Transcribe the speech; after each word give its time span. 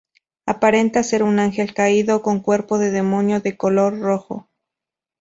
Aparenta 0.47 1.03
ser 1.03 1.21
un 1.21 1.37
ángel 1.37 1.75
caído, 1.75 2.23
con 2.23 2.39
cuerpo 2.39 2.79
de 2.79 2.89
demonio 2.89 3.39
de 3.39 3.55
color 3.55 3.99
rojo. 3.99 4.49